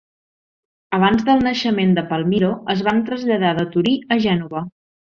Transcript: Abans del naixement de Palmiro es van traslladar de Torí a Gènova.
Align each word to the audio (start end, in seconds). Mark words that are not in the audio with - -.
Abans 0.97 1.25
del 1.27 1.43
naixement 1.49 1.93
de 1.99 2.05
Palmiro 2.15 2.51
es 2.77 2.81
van 2.91 3.05
traslladar 3.13 3.55
de 3.63 3.71
Torí 3.79 3.97
a 4.19 4.23
Gènova. 4.29 4.69